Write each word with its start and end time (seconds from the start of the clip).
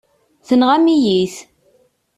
Tenɣam-iyi-t. 0.47 1.35